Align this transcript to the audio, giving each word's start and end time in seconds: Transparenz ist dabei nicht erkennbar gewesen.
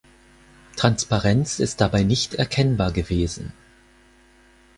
Transparenz 0.77 1.59
ist 1.59 1.79
dabei 1.79 2.01
nicht 2.01 2.33
erkennbar 2.33 2.91
gewesen. 2.91 3.53